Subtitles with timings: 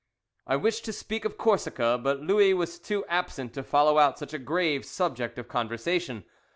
[0.47, 4.33] I wished to speak of Corsica, but Louis was too absent to follow out such
[4.33, 6.23] a grave subject of conversation.